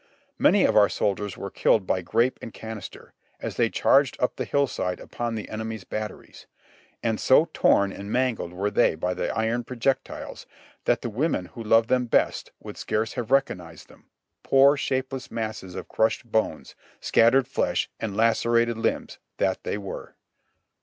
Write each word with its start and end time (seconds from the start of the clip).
Many 0.39 0.65
of 0.65 0.75
our 0.75 0.89
soldiers 0.89 1.37
were 1.37 1.51
killed 1.51 1.85
by 1.85 2.01
grape 2.01 2.39
and 2.41 2.51
canister, 2.51 3.13
as 3.39 3.55
they 3.55 3.69
charged 3.69 4.17
up 4.19 4.35
the 4.35 4.45
hill 4.45 4.65
side 4.65 4.99
upon 4.99 5.35
the 5.35 5.47
enemy's 5.47 5.83
batteries; 5.83 6.47
and 7.03 7.19
so 7.19 7.49
torn 7.53 7.91
and 7.91 8.11
mangled 8.11 8.51
were 8.51 8.71
they 8.71 8.95
by 8.95 9.13
the 9.13 9.29
iron 9.37 9.63
pro 9.63 9.77
jectiles, 9.77 10.47
that 10.85 11.03
the 11.03 11.09
women 11.11 11.45
who 11.53 11.61
loved 11.63 11.87
them 11.89 12.07
best 12.07 12.51
would 12.59 12.77
scarce 12.77 13.13
have 13.13 13.29
recognized 13.29 13.89
them, 13.89 14.05
poor, 14.41 14.75
shapeless 14.75 15.29
masses 15.29 15.75
of 15.75 15.87
crushed 15.87 16.25
bones, 16.25 16.73
scat 16.99 17.33
tered 17.33 17.45
flesh 17.45 17.87
and 17.99 18.17
lacerated 18.17 18.79
limbs 18.79 19.19
that 19.37 19.63
they 19.63 19.77
were 19.77 20.15